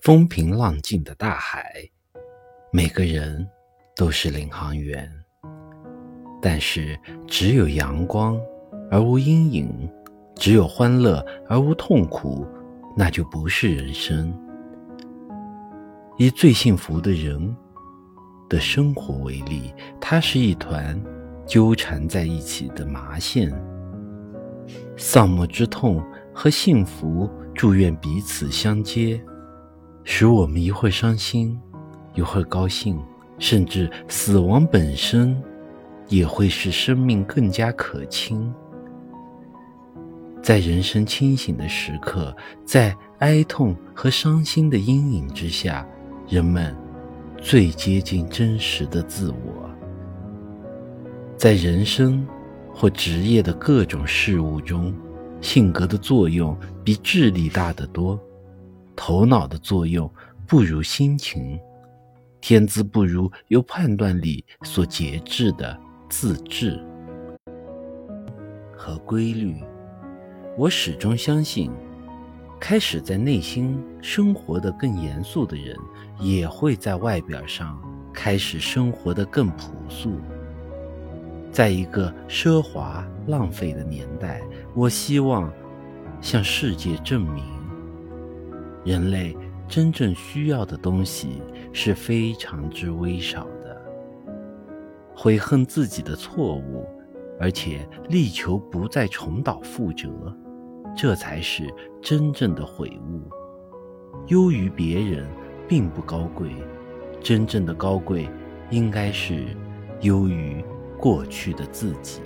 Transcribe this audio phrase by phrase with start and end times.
[0.00, 1.74] 风平浪静的大海，
[2.72, 3.46] 每个人
[3.94, 5.06] 都是领航员。
[6.40, 8.40] 但是，只有阳光
[8.90, 9.70] 而无阴影，
[10.36, 12.46] 只有欢乐而无痛苦，
[12.96, 14.34] 那就不是人生。
[16.16, 17.54] 以最幸福的人
[18.48, 19.70] 的生活为例，
[20.00, 20.98] 它是一团
[21.44, 23.52] 纠缠在一起的麻线，
[24.96, 27.28] 丧母之痛和幸福。
[27.52, 29.22] 祝愿彼此相接，
[30.04, 31.58] 使我们一会儿伤心，
[32.14, 32.98] 一会儿高兴，
[33.38, 35.40] 甚至死亡本身
[36.08, 38.52] 也会使生命更加可亲。
[40.42, 45.86] 在人生清醒的时刻，在哀痛和伤心的阴影之下，
[46.28, 46.74] 人们
[47.40, 49.70] 最接近真实的自我。
[51.36, 52.26] 在人生
[52.72, 54.94] 或职业的各种事物中。
[55.42, 56.54] 性格的作用
[56.84, 58.20] 比智力大得多，
[59.02, 60.12] 头脑的作用
[60.46, 61.58] 不如心情，
[62.38, 65.74] 天资不如由判断力所节制的
[66.10, 66.78] 自制
[68.76, 69.56] 和规律。
[70.54, 71.70] 我始终相信，
[72.60, 75.74] 开始在内心生活的更严肃的人，
[76.18, 77.80] 也会在外表上
[78.12, 80.20] 开始生活的更朴素。
[81.50, 84.42] 在一个奢华浪费的年代，
[84.74, 85.50] 我希望
[86.20, 87.42] 向世界证明，
[88.84, 89.36] 人类
[89.68, 91.42] 真正需要的东西
[91.72, 93.80] 是非常之微少的。
[95.14, 96.86] 悔恨自己的错误，
[97.38, 100.08] 而且力求不再重蹈覆辙，
[100.96, 101.68] 这才是
[102.00, 103.28] 真正的悔悟。
[104.28, 105.26] 优于别人
[105.68, 106.50] 并不高贵，
[107.20, 108.28] 真正的高贵
[108.70, 109.44] 应该是
[110.00, 110.64] 优于。
[111.02, 112.20] 过去的自己。